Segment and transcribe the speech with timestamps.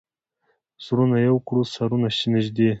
[0.85, 2.69] زړونه یو کړو، سرونه نژدې